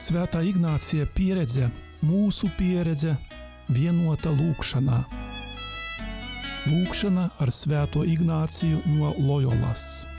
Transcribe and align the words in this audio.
Svētā 0.00 0.40
Ignācija 0.48 1.04
pieredze, 1.12 1.66
mūsu 2.00 2.48
pieredze, 2.56 3.12
vienota 3.68 4.32
lūkšanā. 4.32 5.02
Lūkšana 6.70 7.26
ar 7.36 7.52
Svēto 7.52 8.06
Ignāciju 8.08 8.80
no 8.96 9.12
Loyolas. 9.18 10.09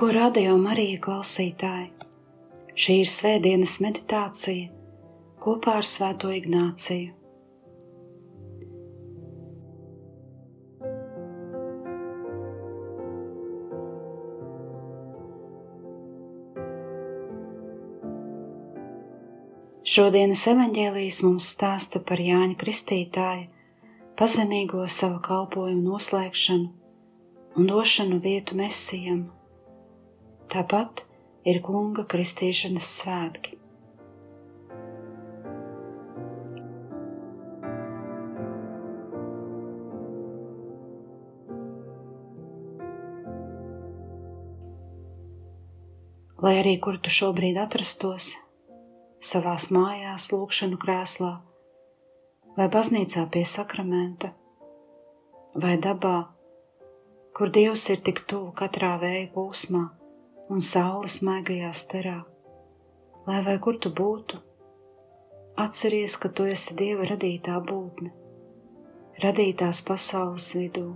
Dargo 0.00 0.14
radio 0.16 0.54
Marija 0.56 0.96
klausītāji! 1.04 1.90
Šī 2.72 2.94
ir 3.02 3.08
svētdienas 3.12 3.74
meditācija 3.84 4.70
kopā 5.44 5.74
ar 5.76 5.84
Svēto 5.84 6.30
Ignāciju. 6.32 7.10
Šodienas 19.84 20.46
evaņģēlijas 20.54 21.18
mums 21.26 21.50
stāsta 21.58 22.00
par 22.00 22.22
Jāņa 22.24 22.56
Kristītāja 22.62 23.50
pazemīgo 24.16 24.86
savu 24.88 25.20
kalpojumu 25.28 25.84
noslēgšanu 25.90 27.60
un 27.60 27.70
došanu 27.74 28.22
vietu 28.24 28.56
mesijam 28.62 29.20
Tāpat 30.50 31.04
ir 31.46 31.60
kunga 31.62 32.02
kristīšanas 32.10 32.86
svētki. 32.98 33.52
Lai 46.40 46.56
arī 46.56 46.72
kur 46.82 46.98
tu 46.98 47.12
šobrīd 47.14 47.60
atrastos, 47.62 48.32
savās 49.22 49.68
mājās, 49.70 50.32
lūkšanu 50.34 50.80
krēslā, 50.82 51.30
vai 52.58 52.68
baznīcā 52.74 53.28
pie 53.30 53.46
sakramenta, 53.46 54.32
vai 55.54 55.78
dabā, 55.78 56.16
kur 57.38 57.54
Dievs 57.54 57.86
ir 57.94 58.02
tik 58.02 58.26
tuvu 58.26 58.50
katrā 58.64 58.96
vēja 58.98 59.30
pūsmā 59.38 59.86
un 60.50 60.62
saules 60.66 61.20
maigajā 61.22 61.70
sterā. 61.70 62.16
Lai 63.28 63.38
vai 63.46 63.54
kur 63.62 63.76
tu 63.78 63.92
būtu, 63.94 64.40
atceries, 65.62 66.16
ka 66.18 66.30
tu 66.34 66.48
esi 66.50 66.74
Dieva 66.78 67.06
radītā 67.06 67.60
būtne, 67.68 68.10
radītās 69.22 69.84
pasaules 69.86 70.48
vidū. 70.58 70.88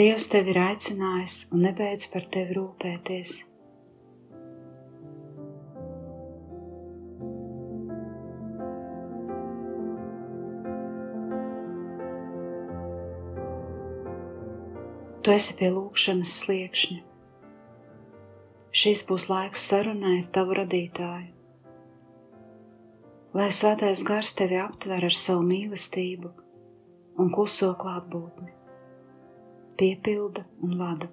Dievs 0.00 0.28
tevi 0.32 0.54
ir 0.54 0.60
aicinājis 0.62 1.36
un 1.52 1.66
nebeidz 1.66 2.08
par 2.12 2.24
tevi 2.32 2.56
rūpēties. 2.56 3.36
Tu 15.24 15.36
esi 15.36 15.58
pie 15.58 15.68
lūkšanas 15.74 16.38
sliekšņa. 16.44 17.07
Šis 18.78 19.00
būs 19.08 19.24
laiks 19.26 19.62
sarunai 19.72 20.20
ar 20.20 20.26
tavu 20.36 20.54
radītāju. 20.54 21.32
Lai 23.34 23.46
svētais 23.50 24.04
gars 24.06 24.28
tevi 24.38 24.58
aptver 24.62 25.06
ar 25.08 25.14
savu 25.18 25.42
mīlestību 25.48 26.28
un 27.18 27.32
kluso 27.34 27.72
klātbūtni, 27.80 28.52
piepilda 29.80 30.44
un 30.62 30.76
vada. 30.78 31.08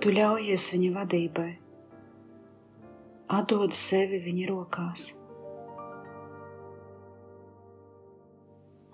Tu 0.00 0.14
ļaujies 0.16 0.70
viņa 0.72 0.94
vadībai, 0.96 1.50
atdod 3.40 3.76
sevi 3.76 4.22
viņa 4.24 4.48
rokās. 4.54 5.06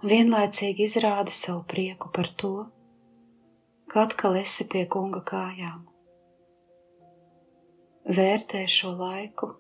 Vienlaicīgi 0.01 0.87
izrādi 0.89 1.33
savu 1.35 1.61
prieku 1.69 2.09
par 2.17 2.29
to, 2.41 2.53
ka 3.91 4.07
atkal 4.07 4.39
esi 4.41 4.65
pie 4.73 4.87
kunga 4.89 5.21
kājām. 5.29 5.83
Vērtē 8.17 8.63
šo 8.65 8.95
laiku, 8.97 9.51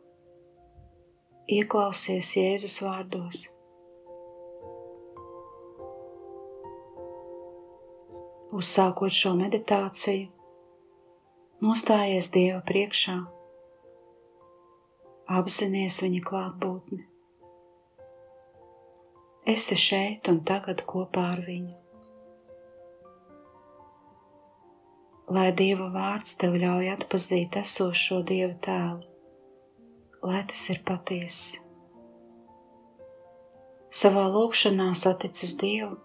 ieklausies 1.44 2.30
Jēzus 2.38 2.78
vārdos. 2.86 3.42
Uzsākot 8.56 9.12
šo 9.14 9.34
meditāciju, 9.38 10.32
nostājies 11.60 12.32
Dieva 12.32 12.64
priekšā, 12.66 13.20
apzinies 15.36 16.00
viņa 16.02 16.24
klātbūtni 16.26 17.09
esi 19.50 19.76
šeit 19.78 20.28
un 20.32 20.40
tagad 20.46 20.82
kopā 20.88 21.24
ar 21.34 21.44
viņu. 21.46 21.76
Lai 25.30 25.48
Dieva 25.54 25.86
vārds 25.94 26.34
tev 26.40 26.56
ļauj 26.58 26.90
atpazīt 26.96 27.58
esošo 27.60 28.20
Dieva 28.26 28.56
tēlu, 28.66 29.06
lai 30.26 30.42
tas 30.50 30.62
ir 30.74 30.80
patiesi. 30.86 31.60
Savā 34.00 34.26
lūkšanā 34.34 34.90
saticis 34.98 35.56
Dievu, 35.62 35.96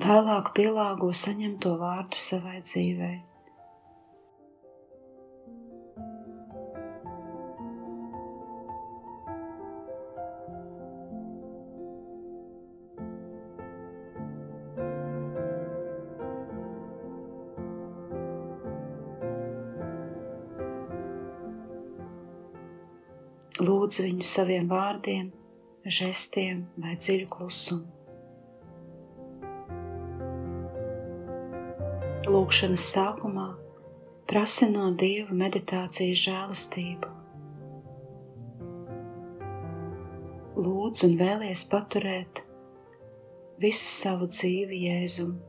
vēlāk 0.00 0.52
pielāgo 0.56 1.12
saņemto 1.12 1.76
vārdu 1.80 2.20
savai 2.20 2.60
dzīvei. 2.64 3.27
Lūdzu 23.58 24.04
viņu 24.06 24.24
saviem 24.26 24.68
vārdiem, 24.70 25.30
žestiem 25.84 26.66
vai 26.78 26.94
dziļu 26.98 27.28
klusumu. 27.32 27.94
Lūkšanas 32.28 32.84
sākumā 32.92 33.48
prasa 34.28 34.68
no 34.68 34.90
Dieva 35.00 35.34
meditācijas 35.34 36.22
žēlastību. 36.26 37.14
Lūdzu 40.58 41.08
un 41.08 41.18
vēlies 41.18 41.64
paturēt 41.72 42.44
visu 43.62 43.88
savu 43.88 44.28
dzīvi 44.30 44.84
Jēzumu. 44.84 45.47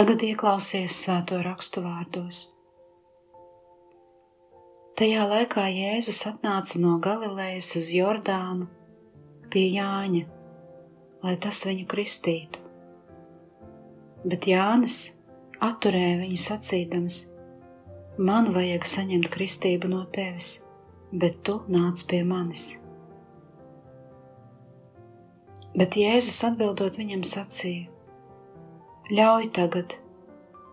Tagad 0.00 0.22
ieklausies 0.24 0.94
svēto 0.96 1.42
rakstu 1.44 1.82
vārdos. 1.84 2.36
Tajā 4.96 5.26
laikā 5.28 5.66
Jēzus 5.68 6.22
atnāca 6.30 6.80
no 6.80 6.94
Galilejas 7.04 7.68
uz 7.76 7.90
Jordānu 7.92 8.64
pie 9.52 9.66
Jāņa, 9.74 10.22
lai 11.20 11.34
tas 11.44 11.60
viņu 11.68 11.84
kristītu. 11.92 12.64
Bet 14.24 14.48
Jānis 14.48 14.96
atturēja 15.68 16.16
viņu 16.24 16.40
sacīdams: 16.46 17.20
Man 18.16 18.48
vajag 18.56 18.88
saņemt 18.96 19.28
kristību 19.36 19.92
no 19.92 20.06
tevis, 20.16 20.54
bet 21.12 21.42
tu 21.44 21.60
nāc 21.68 22.08
pie 22.08 22.24
manis. 22.24 22.70
Bet 25.76 26.00
Jēzus 26.00 26.40
atbildot 26.48 27.02
viņam 27.04 27.28
sacīja: 27.36 27.99
Ļauj 29.10 29.48
tagad, 29.50 29.96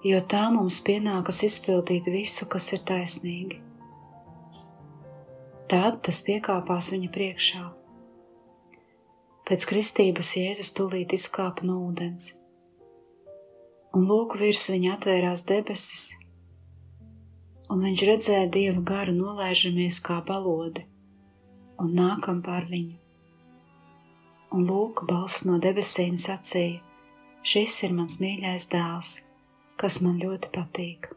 jo 0.06 0.18
tā 0.30 0.44
mums 0.54 0.76
pienākas 0.86 1.40
izpildīt 1.48 2.06
visu, 2.14 2.46
kas 2.46 2.68
ir 2.76 2.84
taisnīgi. 2.86 3.58
Tad 5.74 5.98
tas 6.06 6.20
piekāpās 6.28 6.92
viņa 6.94 7.10
priekšā. 7.16 7.64
Pēc 9.50 9.66
kristības 9.72 10.36
Jēzus 10.38 10.70
tūlīt 10.78 11.18
izkāpa 11.18 11.66
no 11.66 11.80
ūdens, 11.88 12.30
un 13.98 14.06
lūk, 14.06 14.38
virs 14.38 14.70
viņa 14.70 14.94
atvērās 15.00 15.48
debesis, 15.50 16.06
un 17.74 17.82
viņš 17.90 18.08
redzēja 18.14 18.48
dieva 18.54 18.86
garu 18.94 19.18
nolaižamies 19.18 19.98
kā 20.06 20.22
balodi 20.30 20.86
un 21.82 21.98
nākam 21.98 22.46
pār 22.46 22.70
viņu. 22.70 23.00
Un 24.54 24.70
lūk, 24.70 25.08
balss 25.10 25.42
no 25.50 25.58
debesīm 25.58 26.14
sacīja: 26.22 26.84
Šis 27.46 27.76
ir 27.86 27.94
mans 27.96 28.18
mīļais 28.22 28.66
dēls, 28.72 29.12
kas 29.78 30.02
man 30.02 30.18
ļoti 30.24 30.50
patīk. 30.56 31.12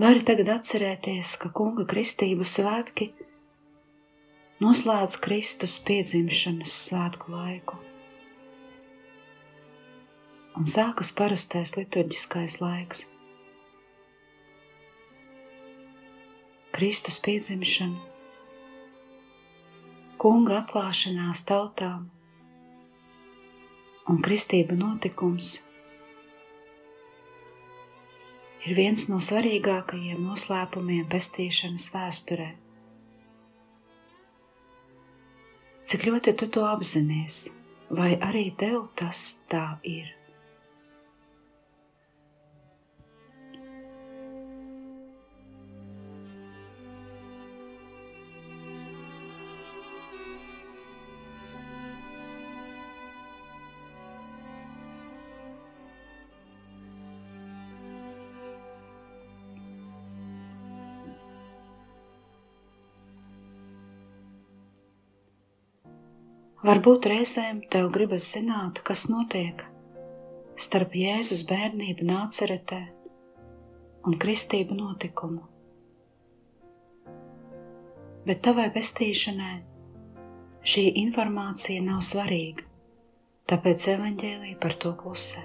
Vari 0.00 0.22
tagad 0.24 0.48
atcerēties, 0.48 1.34
ka 1.36 1.50
kunga 1.52 1.84
kristību 1.84 2.46
svētki 2.48 3.10
noslēdz 4.64 5.18
Kristus 5.20 5.74
piedzimšanas 5.84 6.76
svētku 6.86 7.34
laiku. 7.34 7.76
Un 10.56 10.64
sākas 10.72 11.12
parastais 11.18 11.74
liturģiskais 11.76 12.56
laiks. 12.64 13.04
Kristus 16.72 17.20
piedzimšana, 17.20 18.00
kunga 20.16 20.62
atklāšanās 20.62 21.44
tautām 21.44 22.06
un 24.08 24.24
kristība 24.24 24.80
notikums– 24.80 25.58
ir 28.66 28.76
viens 28.76 29.06
no 29.08 29.20
svarīgākajiem 29.24 30.20
noslēpumiem 30.26 31.06
pestīšanas 31.10 31.88
vēsturē. 31.94 32.50
Cik 35.90 36.06
ļoti 36.06 36.36
tu 36.38 36.46
to 36.54 36.68
apzinājies, 36.68 37.42
vai 37.98 38.12
arī 38.22 38.50
tev 38.54 38.84
tas 38.94 39.22
tā 39.50 39.64
ir? 39.82 40.19
Varbūt 66.70 67.08
reizēm 67.10 67.64
tev 67.66 67.88
gribas 67.90 68.28
zināt, 68.30 68.76
kas 68.86 69.08
notiek 69.10 69.64
starp 70.54 70.92
Jēzus 70.94 71.40
bērnību 71.48 72.04
nāceretē 72.06 72.78
un 74.06 74.14
kristību 74.22 74.76
notikumu. 74.78 75.40
Bet 78.28 78.44
tavai 78.46 78.68
pestīšanai 78.76 79.56
šī 80.62 80.86
informācija 81.02 81.82
nav 81.88 82.04
svarīga, 82.06 82.68
tāpēc 83.50 83.90
evaņģēlī 83.96 84.54
par 84.62 84.78
to 84.78 84.94
klusē. 85.02 85.42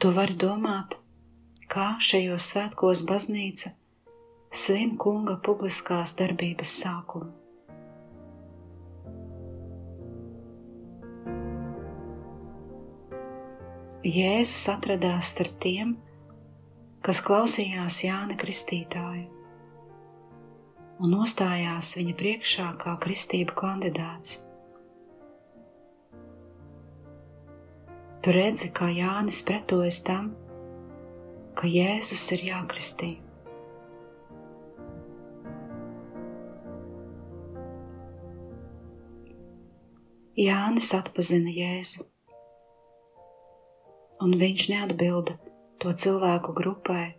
Tu 0.00 0.16
vari 0.16 0.40
domāt, 0.48 1.02
kā 1.68 1.98
šajos 2.00 2.52
svētkos 2.54 3.04
baznīca 3.12 3.76
svin 4.54 4.94
kunga 5.00 5.34
publiskās 5.42 6.14
darbības 6.18 6.74
sākumu. 6.84 7.32
Jēzus 14.04 14.66
atradās 14.68 15.32
starp 15.32 15.56
tiem, 15.64 15.94
kas 17.02 17.22
klausījās 17.24 18.02
Jāna 18.04 18.36
Kristītāju 18.36 19.30
un 21.02 21.10
nostājās 21.16 21.94
viņa 21.98 22.14
priekšā 22.20 22.68
kā 22.78 22.94
kristību 23.00 23.56
kandidāts. 23.58 24.38
Tu 28.24 28.32
redzi, 28.32 28.70
kā 28.72 28.88
Jānis 28.94 29.42
pretojas 29.44 30.00
tam, 30.06 30.30
ka 31.58 31.68
Jēzus 31.68 32.24
ir 32.36 32.46
jākristī. 32.52 33.23
Jānis 40.34 40.88
atpazina 40.96 41.52
Jēzu, 41.54 42.02
un 44.24 44.32
viņš 44.34 44.64
neatbilda 44.72 45.36
to 45.78 45.92
cilvēku 45.94 46.50
grupai, 46.58 47.12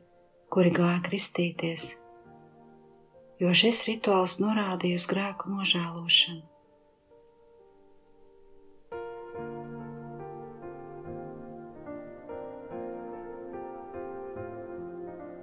kuri 0.51 0.74
gāja 0.75 0.98
kristīties, 1.05 1.86
jo 3.39 3.53
šis 3.55 3.79
rituāls 3.88 4.36
norādīja 4.43 5.00
uz 5.00 5.07
grēku 5.07 5.48
nožēlošanu. 5.53 6.43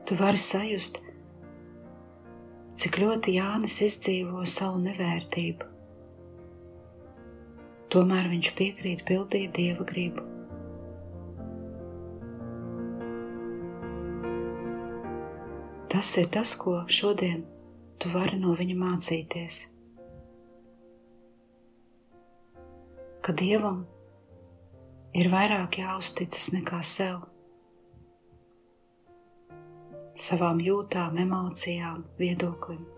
Tu 0.04 0.20
vari 0.20 0.44
sajust, 0.44 1.00
cik 2.76 3.00
ļoti 3.00 3.40
Jānis 3.40 3.80
izdzīvo 3.88 4.44
savu 4.44 4.84
nevērtību 4.84 5.71
tomēr 7.92 8.30
viņš 8.32 8.52
piekrīt 8.56 9.02
pildīt 9.08 9.52
dieva 9.56 9.84
gribu. 9.88 10.24
Tas 15.92 16.08
ir 16.16 16.30
tas, 16.32 16.54
ko 16.56 16.78
šodien 16.88 17.42
tu 18.00 18.10
vari 18.14 18.38
no 18.40 18.54
viņa 18.56 18.76
mācīties. 18.80 19.58
Ka 23.22 23.34
dievam 23.38 23.84
ir 25.14 25.28
vairāk 25.30 25.78
jāuzticas 25.82 26.48
nekā 26.56 26.80
sev, 26.82 27.20
savām 30.16 30.64
jūtām, 30.64 31.20
emocijām, 31.22 32.02
viedoklim. 32.18 32.91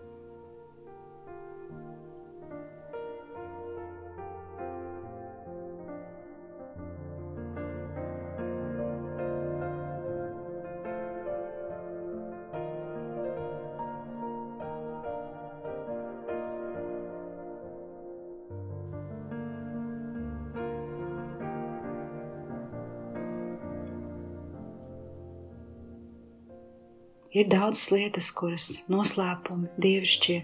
Ir 27.35 27.49
daudzas 27.51 27.89
lietas, 27.91 28.29
kuras 28.31 28.65
noslēpumi, 28.87 29.67
dievišķie, 29.83 30.37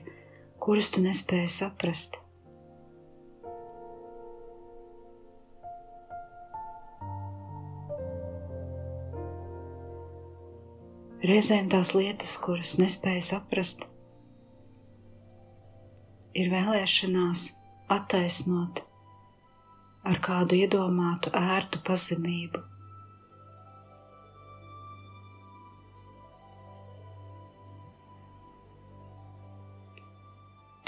kurus 0.59 0.89
tu 0.91 0.99
nespēji 1.05 1.53
saprast. 1.55 2.17
Reizēm 11.31 11.69
tās 11.71 11.93
lietas, 11.95 12.33
kuras 12.43 12.75
nespēja 12.81 13.23
saprast, 13.29 13.85
ir 16.35 16.51
vēlēšanās 16.51 17.45
attaisnot 17.93 18.83
ar 20.11 20.19
kādu 20.27 20.59
iedomātu 20.59 21.31
ērtu 21.37 21.79
pazemību. 21.87 22.65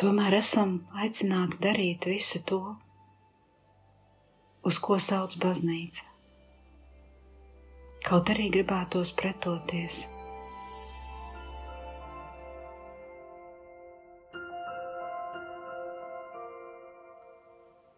Tomēr 0.04 0.36
esam 0.36 0.72
aicināti 1.00 1.62
darīt 1.64 2.04
visu 2.10 2.42
to, 2.44 2.58
uz 4.68 4.80
ko 4.84 4.98
sauc 5.00 5.38
baznīca. 5.40 6.10
Kaut 8.04 8.32
arī 8.34 8.50
gribētos 8.52 9.14
pretoties. 9.16 10.02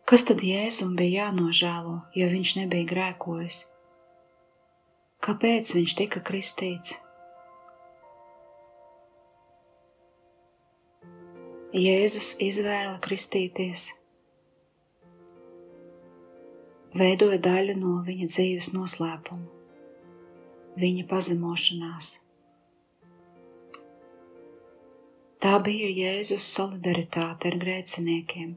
Kas 0.05 0.27
tad 0.29 0.45
Jēzum 0.45 0.93
bija 0.99 1.23
jānožēlo, 1.25 1.95
ja 2.13 2.29
viņš 2.29 2.53
nebija 2.59 2.91
grēkojis? 2.93 3.63
Kāpēc 5.25 5.73
viņš 5.79 5.97
tika 6.03 6.21
kristīts? 6.29 6.99
Jēzus 11.75 12.37
izvēle 12.39 12.95
kristīties 13.03 13.89
veidoja 16.95 17.41
daļu 17.49 17.75
no 17.81 17.95
viņa 18.05 18.29
dzīves 18.31 18.69
noslēpuma, 18.71 19.49
viņa 20.79 21.03
pazemošanās. 21.11 22.13
Tā 25.43 25.57
bija 25.67 25.91
Jēzus 25.91 26.47
solidaritāte 26.55 27.51
ar 27.51 27.59
grēciniekiem 27.65 28.55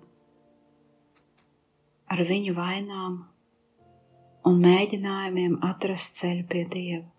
ar 2.09 2.23
viņu 2.31 2.55
vainām 2.57 3.21
un 4.49 4.63
mēģinājumiem 4.63 5.59
atrast 5.75 6.23
ceļu 6.23 6.47
pie 6.55 6.69
Dieva. 6.71 7.18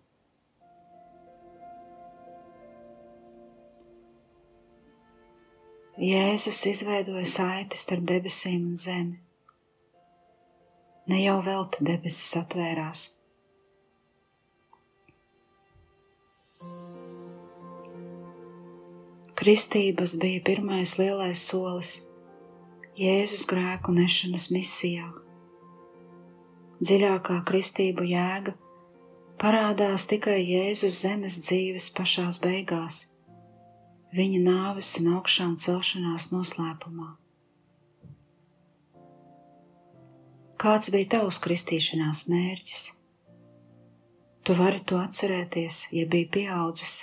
Jēzus 6.00 6.62
izveidoja 6.64 7.26
saiti 7.28 7.76
starp 7.76 8.06
debesīm 8.08 8.70
un 8.70 8.76
zemi. 8.80 9.18
Ne 11.12 11.18
jau 11.20 11.34
velti 11.44 11.84
debesis 11.84 12.30
atvērās. 12.40 13.02
Kristības 19.36 20.16
bija 20.24 20.40
pirmais 20.48 20.96
lielais 20.96 21.44
solis 21.52 21.92
Jēzus 22.96 23.44
grēku 23.52 23.92
nešanas 23.92 24.48
misijā. 24.56 25.12
Dziļākā 26.80 27.42
kristību 27.44 28.08
jēga 28.08 28.56
parādās 29.36 30.08
tikai 30.08 30.40
Jēzus 30.40 31.02
zemes 31.04 31.42
dzīves 31.44 31.92
pašās 31.92 32.40
beigās, 32.40 33.09
viņa 34.16 34.40
nāves 34.44 34.90
un 35.00 35.12
augšām 35.16 35.56
celšanās 35.60 36.30
noslēpumā. 36.32 37.12
Kāds 40.60 40.90
bija 40.92 41.08
tavs 41.14 41.38
kristīšanās 41.40 42.26
mērķis? 42.28 42.82
Tu 44.44 44.56
vari 44.56 44.80
to 44.84 44.98
atcerēties, 45.00 45.86
ja 45.96 46.04
biji 46.10 46.26
pieaudzis. 46.34 46.96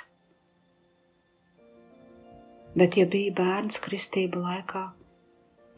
Bet, 2.77 2.99
ja 2.99 3.07
biji 3.09 3.31
bērns 3.33 3.79
kristību 3.81 4.43
laikā, 4.43 4.83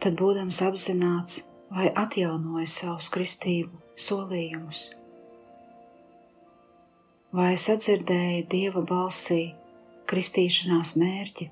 tad 0.03 0.17
būdams 0.19 0.59
apzināts 0.65 1.45
vai 1.71 1.87
atjaunoja 2.03 2.67
savus 2.67 3.07
kristību 3.13 3.79
solījumus. 3.95 4.89
Vai 7.35 7.53
sadzirdēja 7.61 8.43
Dieva 8.51 8.81
balsī 8.89 9.53
kristīšanās 10.09 10.95
mērķi? 10.97 11.51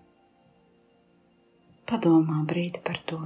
Padomā 1.87 2.41
brīdi 2.49 2.81
par 2.83 3.03
to. 3.09 3.21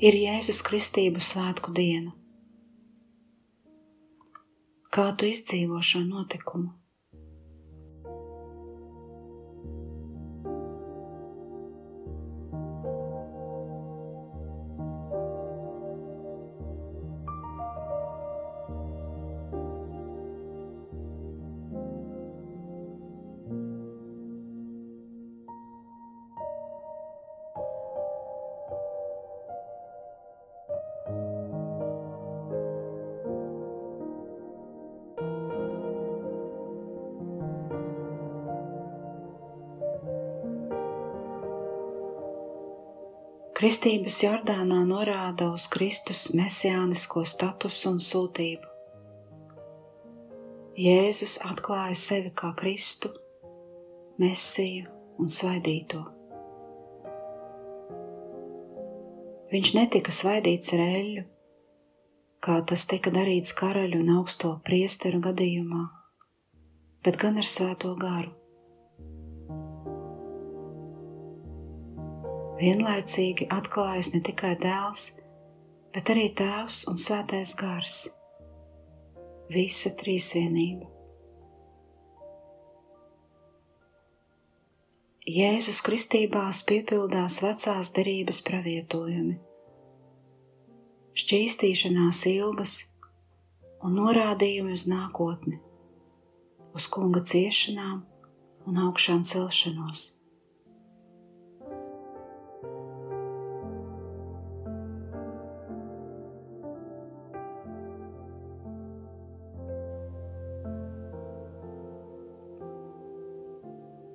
Ir 0.00 0.14
Jēzus 0.14 0.60
Kristību 0.66 1.22
svētku 1.22 1.72
diena. 1.74 2.12
Kā 4.94 5.10
tu 5.18 5.26
izdzīvo 5.28 5.80
šo 5.84 6.04
notikumu? 6.06 6.70
Kristības 43.58 44.20
Jordānā 44.22 44.84
norāda 44.86 45.48
uz 45.50 45.64
Kristus 45.66 46.28
mesijānisko 46.30 47.24
statusu 47.26 47.88
un 47.90 47.96
sūtību. 47.98 48.68
Jēzus 50.78 51.34
atklāja 51.42 51.96
sevi 51.98 52.30
kā 52.38 52.52
Kristu, 52.54 53.10
Mesiju 54.22 54.86
un 55.18 55.34
Svaidīto. 55.34 56.04
Viņš 59.50 59.74
netika 59.80 60.14
svaidīts 60.14 60.78
ar 60.78 60.86
eļļu, 60.86 61.28
kā 62.38 62.62
tas 62.62 62.86
tika 62.86 63.10
darīts 63.10 63.58
karaļu 63.58 64.04
un 64.04 64.18
augsto 64.20 64.54
priesteru 64.62 65.18
gadījumā, 65.26 65.88
bet 67.02 67.18
gan 67.18 67.42
ar 67.42 67.54
svēto 67.58 67.98
garu. 67.98 68.37
Vienlaicīgi 72.58 73.46
atklājas 73.54 74.12
ne 74.14 74.20
tikai 74.24 74.56
dēls, 74.58 75.08
bet 75.94 76.10
arī 76.10 76.28
tēvs 76.34 76.84
un 76.90 76.98
svētais 76.98 77.54
gars- 77.58 77.98
visa 79.54 79.94
trīsvienība. 79.94 80.90
Jēzus 85.28 85.82
kristībās 85.84 86.62
piepildās 86.64 87.42
vecās 87.44 87.92
derības 87.92 88.40
pravietojumi, 88.42 89.38
šķīstīšanās 91.14 92.26
ilgas 92.32 92.76
un 93.84 93.98
norādījumi 94.00 94.72
uz 94.72 94.86
nākotni, 94.88 95.60
uz 96.74 96.88
kunga 96.88 97.20
ciešanām 97.20 98.06
un 98.66 98.86
augšām 98.88 99.20
celšanos. 99.28 100.17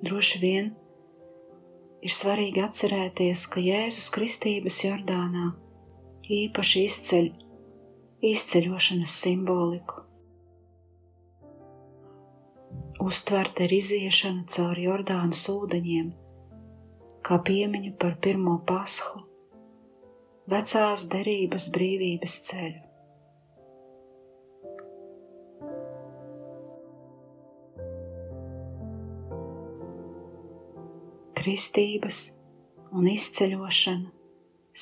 Droši 0.06 0.40
vien 0.42 0.70
ir 2.04 2.12
svarīgi 2.12 2.62
atcerēties, 2.64 3.46
ka 3.52 3.62
Jēzus 3.64 4.10
Kristības 4.14 4.82
Jordānā 4.84 5.50
īpaši 6.28 6.84
izceļ 6.88 7.28
izceļošanas 8.24 9.14
simboliku. 9.24 10.00
Uztvert 13.04 13.60
ir 13.60 13.74
iziešana 13.76 14.46
cauri 14.48 14.86
Jordānas 14.86 15.42
ūdeņiem, 15.52 16.08
kā 17.26 17.40
piemiņu 17.44 17.92
par 18.00 18.16
pirmo 18.24 18.56
pashu, 18.68 19.24
vecās 20.48 21.08
derības 21.12 21.68
brīvības 21.74 22.40
ceļu. 22.48 22.83
Kristības 31.44 32.18
un 32.96 33.08
izceļošana 33.10 34.14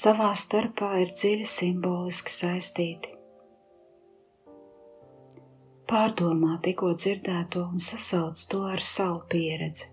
savā 0.02 0.28
starpā 0.38 0.92
ir 1.02 1.10
dziļi 1.10 1.46
simboliski 1.48 2.32
saistīti. 2.32 3.16
Pārdomā 5.90 6.54
tikko 6.64 6.92
dzirdēto 6.94 7.66
un 7.66 7.82
sasauc 7.82 8.46
to 8.52 8.62
ar 8.70 8.84
savu 8.86 9.24
pieredzi. 9.32 9.90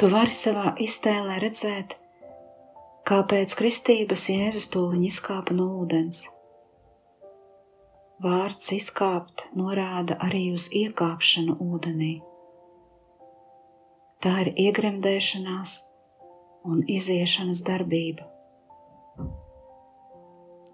Tu 0.00 0.08
vari 0.08 0.32
savā 0.32 0.70
iztēlē 0.80 1.34
redzēt, 1.42 1.98
kā 3.04 3.18
pēc 3.28 3.52
kristības 3.58 4.22
Jēzus 4.32 4.70
tūliņ 4.72 5.02
izkāpa 5.04 5.52
no 5.52 5.66
ūdens. 5.82 6.22
Vārds 8.24 8.70
izkāpt 8.72 9.44
norāda 9.60 10.16
arī 10.24 10.40
uz 10.56 10.70
iekāpšanu 10.72 11.58
ūdenī. 11.60 12.14
Tā 14.24 14.32
ir 14.46 14.50
iegremdēšanās 14.64 15.74
un 16.72 16.80
iziešanas 16.96 17.60
darbība. 17.68 18.24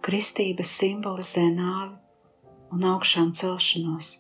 Kristības 0.07 0.71
simbolizē 0.85 1.49
nāvi 1.51 1.99
un 2.79 2.87
augšām 2.95 3.35
celšanos. 3.35 4.13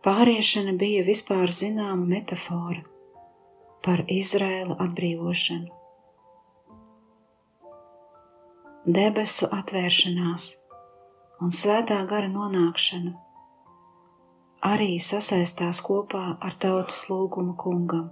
Pāriešana 0.00 0.72
bija 0.80 1.02
vispār 1.04 1.50
zināma 1.52 2.06
metafora 2.08 2.80
par 3.84 4.00
Izraēla 4.08 4.78
atbrīvošanu. 4.84 5.76
Debesu 9.00 9.48
atvēršanās 9.52 10.46
un 11.44 11.52
svētā 11.52 11.98
gara 12.08 12.30
nonākšana 12.32 13.12
arī 14.70 14.94
sasaistās 15.00 15.80
kopā 15.84 16.22
ar 16.40 16.56
tautas 16.60 17.02
lūgumu 17.08 17.56
kungam, 17.60 18.08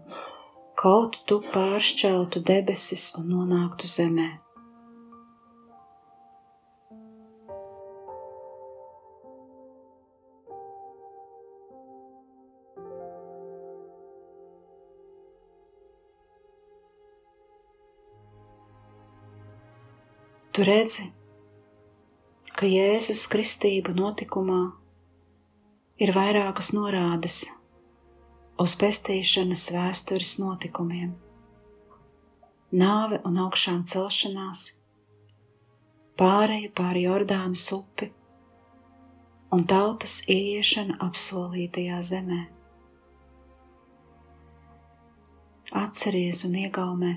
kaut 0.77 1.21
tu 1.29 1.41
pāršķeltu 1.53 2.45
debesis 2.53 3.11
un 3.19 3.33
nonāktu 3.33 3.89
zemē. 3.89 4.29
Tu 20.59 20.65
redzi, 20.67 21.05
ka 22.59 22.67
Jēzus 22.67 23.21
Kristība 23.31 23.93
notikumā 23.95 24.57
ir 26.03 26.11
vairākas 26.17 26.73
norādes 26.75 27.37
uz 28.65 28.75
pestīšanas 28.81 29.69
vēstures 29.77 30.33
notikumiem, 30.43 31.13
nāve 32.75 33.21
un 33.31 33.39
augšām 33.45 33.85
celšanās, 33.93 34.65
pāreja 36.19 36.73
pāri 36.83 37.07
Jordānas 37.07 37.69
upi 37.79 38.11
un 39.55 39.63
tautas 39.63 40.25
ieiešana 40.27 40.99
apsolītajā 41.07 42.03
zemē. 42.11 42.43
Atceries 45.87 46.43
un 46.51 46.59
iegaumē, 46.67 47.15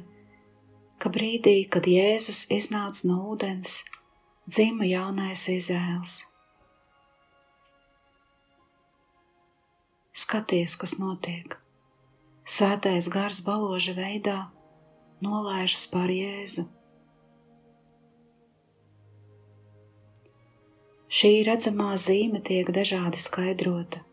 ka 1.01 1.09
brīdī, 1.13 1.55
kad 1.73 1.87
Jēzus 1.89 2.43
iznāca 2.53 3.07
no 3.09 3.17
ūdens, 3.33 3.79
dzima 4.45 4.85
jaunais 4.85 5.47
Izraels. 5.49 6.19
Skaties, 10.13 10.75
kas 10.77 10.97
notiek. 10.99 11.57
Svētais 12.45 13.07
gars 13.09 13.39
baloža 13.45 13.95
veidā 13.97 14.37
nolaižas 15.25 15.87
pār 15.89 16.13
Jēzu. 16.13 16.67
Šī 21.11 21.33
redzamā 21.47 21.91
zīme 21.99 22.39
tiek 22.45 22.69
dažādi 22.71 23.19
skaidrota 23.19 24.05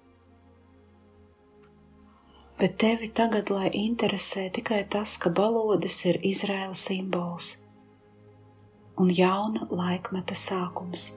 bet 2.58 2.76
tevi 2.82 3.08
tagad, 3.14 3.50
lai 3.54 3.70
interesē 3.74 4.48
tikai 4.50 4.82
tas, 4.90 5.16
ka 5.22 5.30
balodis 5.30 6.02
ir 6.10 6.20
Izraēla 6.26 6.74
simbols 6.74 7.54
un 8.98 9.12
jauna 9.14 9.66
laikmeta 9.70 10.34
sākums. 10.34 11.12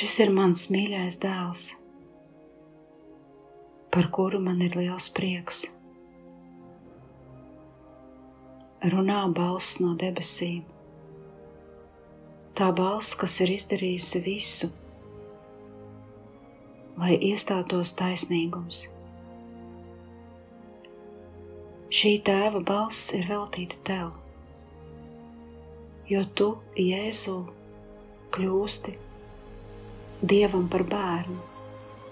Šis 0.00 0.14
ir 0.24 0.30
mans 0.32 0.62
mīļais 0.72 1.18
dēls, 1.20 1.62
par 3.92 4.06
kuru 4.16 4.38
man 4.40 4.62
ir 4.64 4.72
liels 4.78 5.10
prieks. 5.12 5.58
Runā 8.94 9.18
balss 9.36 9.74
no 9.82 9.90
debesīm. 10.00 10.62
Tā 12.56 12.70
balss, 12.78 13.12
kas 13.20 13.34
ir 13.44 13.52
izdarījusi 13.58 14.22
visu, 14.24 14.70
lai 16.96 17.18
iestātos 17.28 17.92
taisnīgums. 18.00 18.80
Šī 21.92 22.14
tēva 22.30 22.64
balss 22.72 23.12
ir 23.20 23.28
veltīta 23.34 23.84
tev. 23.92 24.16
jo 26.08 26.24
tu, 26.34 26.50
Jēzu, 26.88 27.38
kļūsti 28.32 29.09
Dievam 30.20 30.66
par 30.68 30.84
bērnu, 30.84 31.38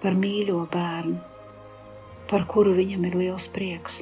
par 0.03 0.15
mīļo 0.17 0.63
bērnu, 0.73 1.19
par 2.31 2.47
kuru 2.49 2.73
viņam 2.79 3.05
ir 3.09 3.19
liels 3.23 3.49
prieks. 3.53 3.99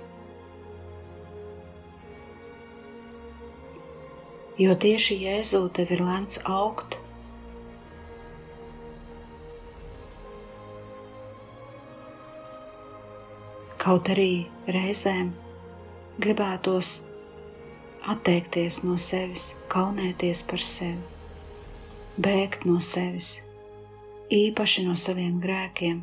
Jo 4.56 4.76
tieši 4.78 5.18
Jēzu 5.24 5.66
tev 5.76 5.90
ir 5.92 6.04
lemts 6.06 6.38
augt 6.46 7.00
Kaut 13.86 14.08
arī 14.10 14.48
reizēm 14.66 15.28
gribētos 16.18 16.88
atteikties 18.10 18.80
no 18.82 18.96
sevis, 18.98 19.52
kaunēties 19.70 20.40
par 20.50 20.58
sevi, 20.58 21.04
bēgt 22.18 22.66
no 22.66 22.80
sevis, 22.82 23.45
īpaši 24.32 24.86
no 24.86 24.96
saviem 24.98 25.38
grēkiem. 25.42 26.02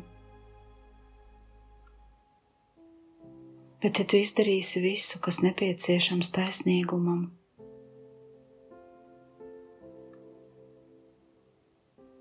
Bet, 3.84 4.00
ja 4.00 4.06
tu 4.08 4.16
izdarīsi 4.16 4.80
visu, 4.80 5.20
kas 5.20 5.42
nepieciešams 5.44 6.30
taisnīgumam, 6.32 7.26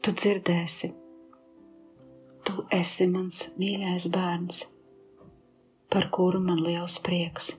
tu 0.03 0.11
dzirdēsi, 0.11 0.91
tu 2.43 2.65
esi 2.75 3.07
mans 3.07 3.45
mīļais 3.55 4.09
bērns 4.11 4.59
par 5.93 6.09
kuru 6.11 6.43
man 6.43 6.59
liels 6.65 6.97
prieks. 7.05 7.53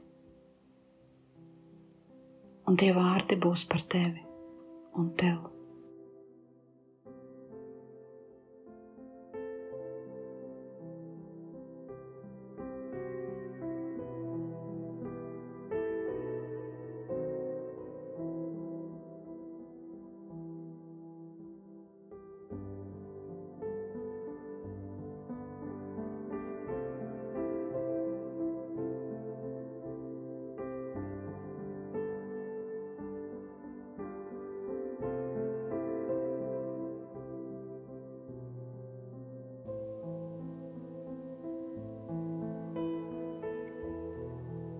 Un 2.68 2.76
tie 2.80 2.92
vārdi 2.96 3.40
būs 3.40 3.64
par 3.70 3.88
tevi 3.88 4.24
un 5.00 5.12
tevi. 5.16 5.53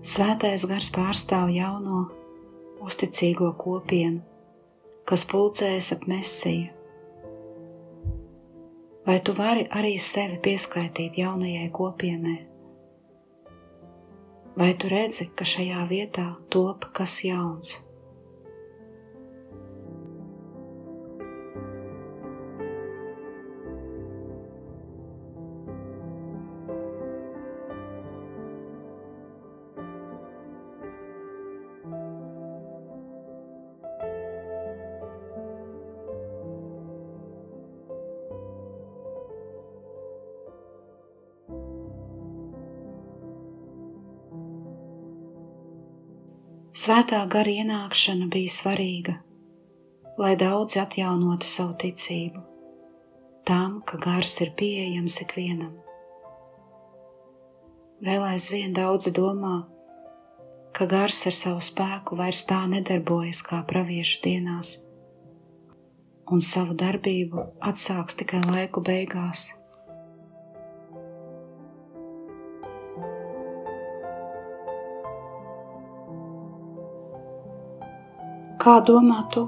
Svētais 0.04 0.66
gars 0.68 0.90
pārstāv 0.92 1.48
jauno, 1.48 2.02
uzticīgo 2.84 3.54
kopienu, 3.56 4.20
kas 5.08 5.22
pulcējas 5.30 5.94
ap 5.94 6.02
mesiju. 6.10 6.66
Vai 9.08 9.16
tu 9.24 9.32
vari 9.38 9.64
arī 9.72 9.94
sevi 9.96 10.36
pieskaitīt 10.44 11.16
jaunajai 11.22 11.70
kopienai? 11.72 12.36
Vai 14.60 14.68
tu 14.76 14.92
redzi, 14.92 15.30
ka 15.32 15.48
šajā 15.48 15.88
vietā 15.88 16.26
top 16.52 16.84
kas 16.92 17.22
jauns? 17.24 17.72
Svētā 46.84 47.22
gara 47.32 47.48
ienākšana 47.48 48.26
bija 48.28 48.50
svarīga, 48.52 49.12
lai 50.20 50.34
daudzi 50.36 50.82
atjaunotu 50.82 51.48
savu 51.48 51.78
ticību, 51.80 52.42
tam, 53.48 53.78
ka 53.88 53.96
gars 54.04 54.34
ir 54.44 54.50
pieejams 54.58 55.16
ikvienam. 55.24 55.70
Vēl 58.04 58.26
aizvien 58.28 58.76
daudzi 58.76 59.14
domā, 59.16 59.54
ka 60.76 60.84
gars 60.90 61.22
ar 61.30 61.38
savu 61.38 61.64
spēku 61.64 62.20
vairs 62.20 62.44
tā 62.52 62.60
nedarbojas 62.68 63.40
kā 63.48 63.62
praviešu 63.70 64.20
dienās, 64.26 64.76
un 66.28 66.44
savu 66.44 66.76
darbību 66.84 67.48
atsāks 67.70 68.20
tikai 68.20 68.44
laiku 68.50 68.84
beigās. 68.84 69.54
Kā 78.64 78.78
domā 78.80 79.18
tu? 79.28 79.42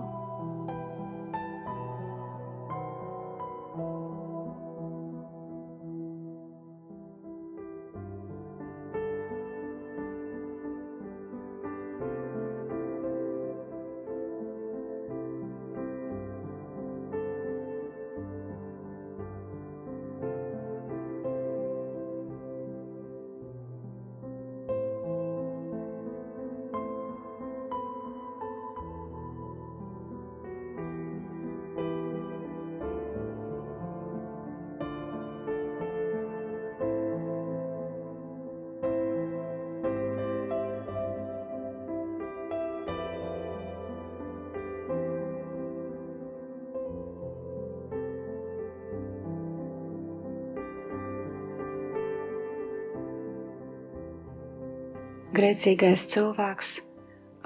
Grēcīgais 55.36 56.06
cilvēks 56.12 56.70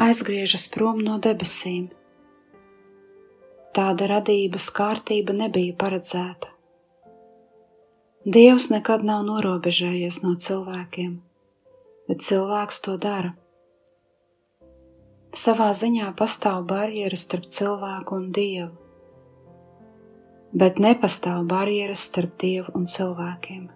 aizgriežas 0.01 0.69
prom 0.73 1.01
no 1.05 1.19
debesīm. 1.21 1.91
Tāda 3.77 4.07
radības 4.11 4.69
kārtība 4.75 5.35
nebija 5.37 5.75
paredzēta. 5.79 6.49
Dievs 8.25 8.69
nekad 8.73 9.05
nav 9.07 9.23
norobežējies 9.29 10.21
no 10.25 10.35
cilvēkiem, 10.47 11.13
bet 12.09 12.25
cilvēks 12.27 12.81
to 12.85 12.97
dara. 13.01 13.33
Savā 15.37 15.71
ziņā 15.77 16.11
pastāv 16.19 16.65
barjeras 16.69 17.25
starp 17.29 17.47
cilvēku 17.55 18.19
un 18.19 18.31
dievu, 18.35 18.73
bet 20.53 20.83
nepastāv 20.83 21.45
barjeras 21.49 22.09
starp 22.11 22.35
dievu 22.43 22.75
un 22.77 22.89
cilvēkiem. 22.91 23.69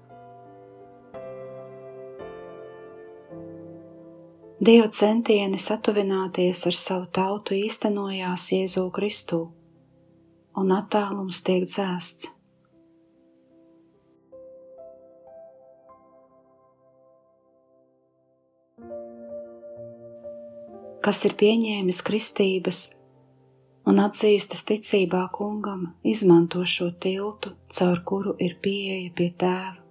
Dieva 4.62 4.86
centieni 4.86 5.58
satuvināties 5.58 6.60
ar 6.68 6.76
savu 6.78 7.08
tautu 7.10 7.56
īstenojās 7.58 8.52
Jēzu 8.52 8.84
Kristu, 8.94 9.40
un 10.54 10.68
attālums 10.70 11.40
tiek 11.42 11.64
dzēsts. 11.66 12.28
Kas 21.02 21.20
ir 21.26 21.34
pieņēmis 21.34 21.98
kristības 22.06 22.84
un 23.90 23.98
atzīstas 24.04 24.62
ticībā 24.70 25.24
kungam, 25.34 25.96
izmanto 26.06 26.62
šo 26.62 26.92
tiltu, 26.94 27.56
caur 27.74 28.04
kuru 28.06 28.36
ir 28.38 28.54
pieeja 28.62 29.10
pie 29.18 29.28
tēva, 29.34 29.82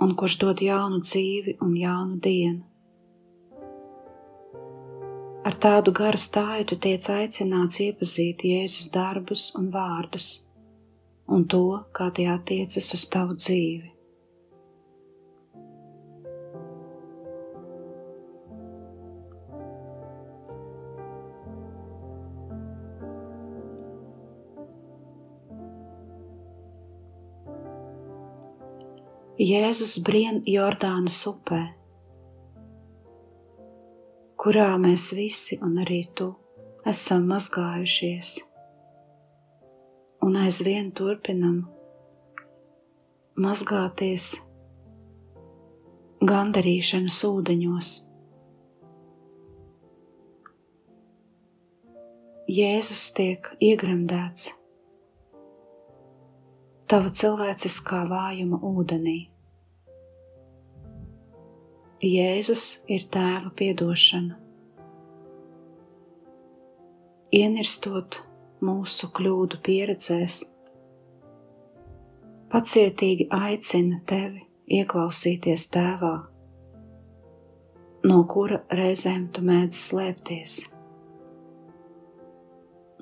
un 0.00 0.16
kurš 0.16 0.40
dod 0.40 0.64
jaunu 0.64 1.04
dzīvi 1.04 1.58
un 1.60 1.76
jaunu 1.76 2.18
dienu. 2.24 2.67
Ar 5.48 5.54
tādu 5.56 5.94
garu 5.96 6.18
stāju 6.20 6.64
tu 6.68 6.76
tiec 6.84 7.06
aicināts 7.08 7.78
iepazīt 7.80 8.42
Jēzus 8.44 8.90
darbus 8.92 9.46
un 9.56 9.70
vārdus, 9.72 10.26
un 11.24 11.46
to, 11.48 11.62
kā 11.96 12.10
tie 12.12 12.26
attiecas 12.28 12.90
uz 12.92 13.06
tavu 13.08 13.38
dzīvi. 13.38 13.94
Jēzus 29.48 29.96
brien 30.04 30.44
Jordānas 30.44 31.24
upē 31.32 31.64
kurā 34.48 34.78
mēs 34.80 35.10
visi, 35.12 35.58
un 35.60 35.74
arī 35.82 35.98
tu, 36.16 36.30
esam 36.88 37.26
mazgājušies, 37.28 38.30
un 40.24 40.38
aizvien 40.40 40.88
turpinam 40.96 41.58
mazgāties 43.44 44.30
gandarīšanas 46.32 47.20
ūdeņos. 47.28 47.92
Jēzus 52.48 53.06
tiek 53.20 53.52
iegremdēts 53.60 54.48
tava 56.88 57.12
cilvēciskā 57.20 58.06
vājuma 58.16 58.64
ūdenī. 58.64 59.20
Jēzus 61.98 62.84
ir 62.86 63.08
tēva 63.10 63.48
piedošana. 63.58 64.36
Ienirstot 67.34 68.20
mūsu 68.62 69.08
kļūdu 69.18 69.58
pieredzēs, 69.66 70.36
pacietīgi 72.54 73.26
aicina 73.34 73.98
tevi 74.06 74.46
ieklausīties 74.78 75.66
tēvā, 75.74 76.14
no 78.06 78.22
kura 78.30 78.62
reizēm 78.70 79.26
tu 79.34 79.42
mēdz 79.50 79.84
slēpties, 79.90 80.58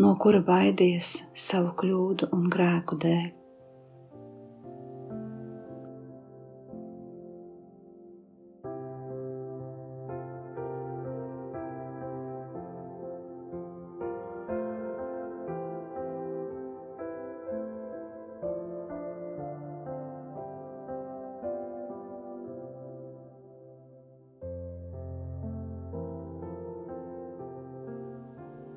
no 0.00 0.16
kura 0.16 0.40
baidies 0.40 1.18
savu 1.36 1.76
kļūdu 1.84 2.32
un 2.32 2.48
grēku 2.48 2.96
dēļ. 3.04 3.35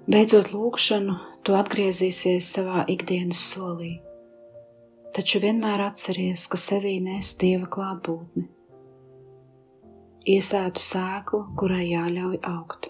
Beidzot 0.10 0.48
lūgšanu, 0.50 1.14
tu 1.46 1.54
atgriezīsies 1.54 2.48
savā 2.56 2.80
ikdienas 2.90 3.44
solī, 3.52 3.92
taču 5.14 5.38
vienmēr 5.44 5.84
atceries, 5.86 6.48
ka 6.50 6.58
sevī 6.58 6.96
nes 7.06 7.36
Dieva 7.38 7.68
klātbūtni, 7.70 8.48
iesētu 10.34 10.82
sēklu, 10.82 11.44
kurai 11.62 11.84
jāļauj 11.92 12.40
augt. 12.50 12.90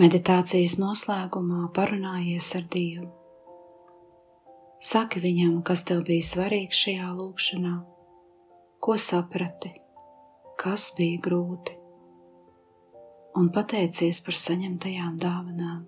Meditācijas 0.00 0.80
noslēgumā 0.80 1.68
parunājies 1.76 2.54
ar 2.56 2.66
Dievu. 2.72 3.12
Saki 4.86 5.18
viņam, 5.18 5.54
kas 5.66 5.82
tev 5.88 6.04
bija 6.06 6.22
svarīgs 6.22 6.78
šajā 6.84 7.08
lūkšanā, 7.18 7.72
ko 8.84 8.94
saprati, 9.02 9.72
kas 10.62 10.92
bija 10.98 11.18
grūti, 11.24 11.74
un 13.40 13.50
pateicies 13.56 14.22
par 14.22 14.38
saņemtajām 14.38 15.18
dāvanām. 15.24 15.80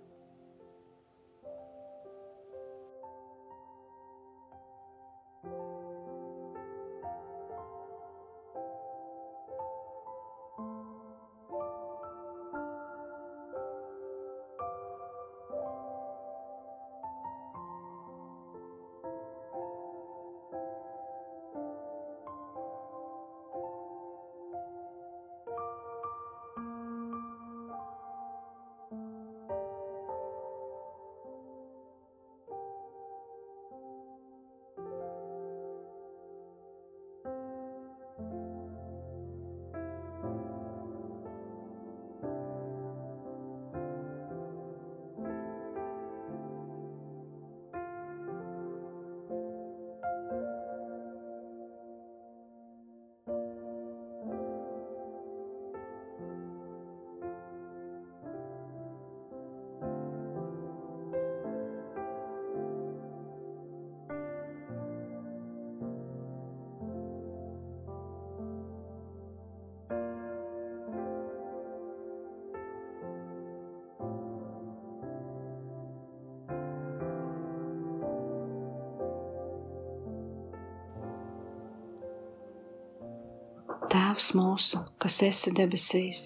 Tēvs 83.99 84.29
mūsu, 84.39 84.79
kas 85.03 85.17
esi 85.27 85.51
debesīs, 85.59 86.19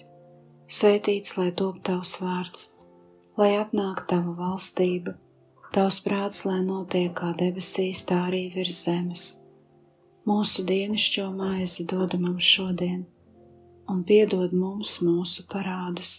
svētīts 0.69 1.31
lai 1.39 1.47
top 1.57 1.79
tavs 1.87 2.11
vārds, 2.21 2.65
lai 3.39 3.47
atnāk 3.57 4.03
tava 4.11 4.35
valstība, 4.37 5.15
tavs 5.73 5.97
prāts, 6.05 6.43
lai 6.45 6.59
notiek 6.67 7.15
kā 7.17 7.31
debesīs, 7.39 8.03
tā 8.05 8.19
arī 8.27 8.43
virs 8.53 8.83
zemes. 8.85 9.23
Mūsu 10.29 10.67
dienascho 10.69 11.31
maizi 11.33 11.87
dod 11.89 12.13
mums 12.21 12.45
šodien, 12.45 13.07
un 13.89 14.03
piedod 14.05 14.53
mums 14.53 14.99
mūsu 15.01 15.47
parādus, 15.49 16.11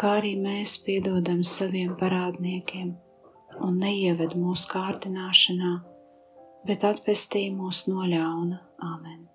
kā 0.00 0.14
arī 0.22 0.32
mēs 0.40 0.78
piedodam 0.86 1.42
saviem 1.44 1.92
parādniekiem, 2.00 2.94
un 3.60 3.76
neieved 3.84 4.32
mūsu 4.32 4.72
kārdināšanā, 4.72 5.74
bet 6.64 6.88
atpestī 6.88 7.50
mūs 7.52 7.84
no 7.92 8.08
ļauna. 8.14 8.62
Āmen! 8.80 9.29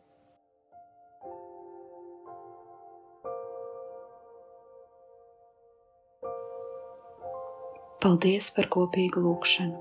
Paldies 8.05 8.51
par 8.53 8.67
kopīgu 8.69 9.17
lūgšanu! 9.17 9.79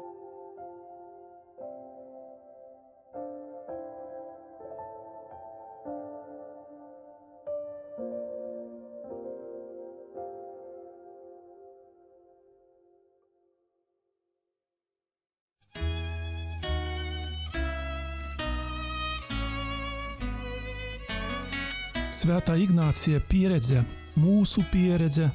Svētā 22.08 22.56
Ignācija 22.56 23.20
pieredze, 23.28 23.84
mūsu 24.16 24.64
pieredze, 24.72 25.28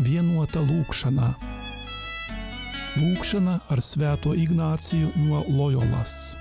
vienota 0.00 0.64
lūkšanā. 0.64 1.34
lūkšena 2.98 3.60
ar 3.70 3.82
sveto 3.84 4.34
ignacijų 4.34 5.12
nuo 5.22 5.44
lojolas 5.46 6.39